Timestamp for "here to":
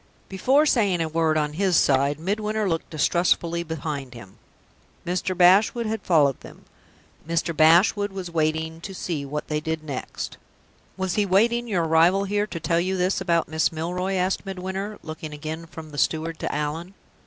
12.23-12.59